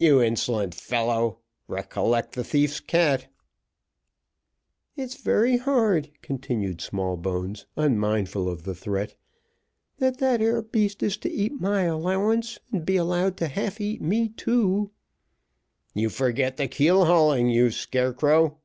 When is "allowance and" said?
11.82-12.84